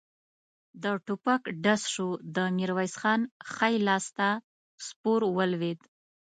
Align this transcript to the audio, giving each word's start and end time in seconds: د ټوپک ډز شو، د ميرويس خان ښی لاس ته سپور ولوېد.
د 0.83 0.85
ټوپک 1.05 1.43
ډز 1.63 1.81
شو، 1.93 2.09
د 2.35 2.37
ميرويس 2.57 2.93
خان 3.01 3.21
ښی 3.51 3.73
لاس 3.87 4.05
ته 4.17 4.29
سپور 4.85 5.21
ولوېد. 5.37 5.79